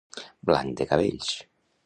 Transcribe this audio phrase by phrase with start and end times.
[0.51, 1.31] Blanc de cabells.